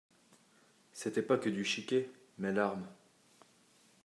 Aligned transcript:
C’était 0.93 1.21
pas 1.21 1.37
que 1.37 1.47
du 1.49 1.63
chiqué, 1.63 2.09
mes 2.39 2.51
larmes. 2.51 2.87